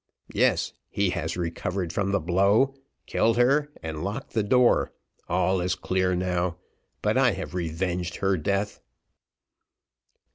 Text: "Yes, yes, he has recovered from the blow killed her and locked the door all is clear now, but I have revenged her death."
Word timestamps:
"Yes, 0.33 0.71
yes, 0.73 0.73
he 0.89 1.09
has 1.11 1.37
recovered 1.37 1.93
from 1.93 2.11
the 2.11 2.19
blow 2.19 2.73
killed 3.05 3.37
her 3.37 3.69
and 3.83 4.03
locked 4.03 4.33
the 4.33 4.41
door 4.41 4.91
all 5.29 5.61
is 5.61 5.75
clear 5.75 6.15
now, 6.15 6.57
but 7.03 7.19
I 7.19 7.33
have 7.33 7.53
revenged 7.53 8.15
her 8.15 8.35
death." 8.35 8.79